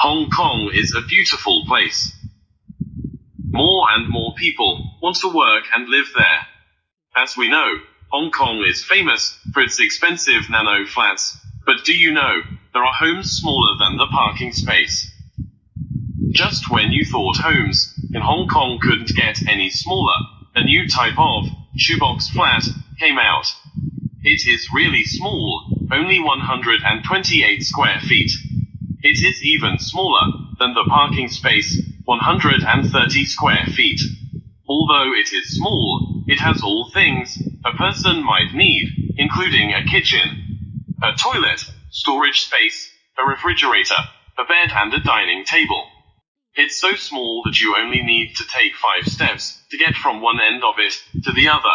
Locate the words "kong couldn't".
18.48-19.14